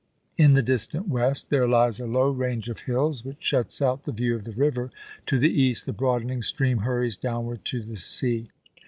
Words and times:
In 0.35 0.53
the 0.53 0.63
distant 0.63 1.07
west 1.09 1.51
there 1.51 1.67
lies 1.67 1.99
a 1.99 2.07
low 2.07 2.31
range 2.31 2.69
of 2.69 2.79
hills, 2.79 3.23
which 3.23 3.35
shuts 3.39 3.83
out 3.83 4.01
the 4.01 4.11
view 4.11 4.35
of 4.35 4.45
the 4.45 4.51
river; 4.51 4.89
to 5.27 5.37
the 5.37 5.51
east 5.53 5.85
the 5.85 5.93
broadening 5.93 6.41
stream 6.41 6.79
hurries 6.79 7.15
downward 7.15 7.63
to 7.65 7.83
the 7.83 7.97
sea. 7.97 8.49